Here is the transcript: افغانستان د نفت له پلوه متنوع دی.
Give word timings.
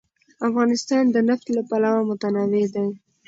افغانستان 0.47 1.03
د 1.11 1.17
نفت 1.27 1.47
له 1.55 1.61
پلوه 1.69 2.01
متنوع 2.09 2.63
دی. 2.75 2.87